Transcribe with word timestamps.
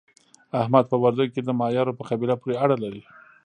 احمد 0.61 0.85
په 0.91 0.95
وردګو 1.03 1.33
کې 1.33 1.41
د 1.43 1.49
مایارو 1.59 1.97
په 1.99 2.03
قبیله 2.09 2.35
پورې 2.41 2.55
اړه 2.63 2.75
لري. 2.83 3.01